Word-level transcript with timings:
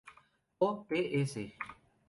O. 0.59 0.69
T. 0.89 0.97
S.". 1.21 1.37